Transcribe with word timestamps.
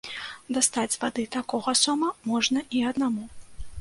Дастаць 0.55 0.93
з 0.95 0.97
вады 1.03 1.25
такога 1.37 1.75
сома 1.83 2.09
можна 2.33 2.59
і 2.79 2.83
аднаму. 2.93 3.29